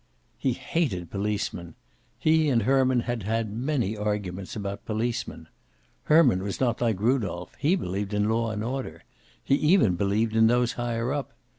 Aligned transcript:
He 0.39 0.53
hated 0.53 1.11
policemen. 1.11 1.75
He 2.17 2.49
and 2.49 2.63
Herman 2.63 3.01
had 3.01 3.21
had 3.21 3.53
many 3.53 3.95
arguments 3.95 4.55
about 4.55 4.83
policemen. 4.83 5.47
Herman 6.05 6.41
was 6.41 6.59
not 6.59 6.81
like 6.81 6.99
Rudolph. 6.99 7.53
He 7.59 7.75
believed 7.75 8.11
in 8.11 8.27
law 8.27 8.49
and 8.49 8.63
order. 8.63 9.03
He 9.43 9.53
even 9.53 9.93
believed 9.93 10.35
in 10.35 10.47
those 10.47 10.71
higher 10.71 11.13
up. 11.13 11.33